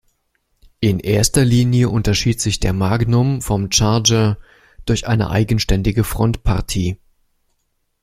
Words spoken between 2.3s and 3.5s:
sich der Magnum